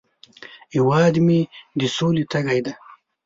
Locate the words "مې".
1.25-1.39